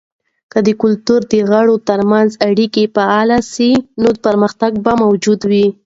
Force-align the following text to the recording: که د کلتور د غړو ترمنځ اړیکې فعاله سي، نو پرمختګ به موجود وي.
که 0.51 0.59
د 0.67 0.69
کلتور 0.81 1.21
د 1.31 1.33
غړو 1.49 1.75
ترمنځ 1.89 2.29
اړیکې 2.49 2.83
فعاله 2.95 3.39
سي، 3.53 3.69
نو 4.01 4.09
پرمختګ 4.25 4.71
به 4.83 4.93
موجود 5.03 5.39
وي. 5.51 5.67